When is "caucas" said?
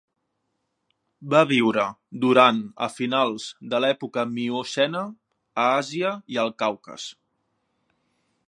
6.65-7.07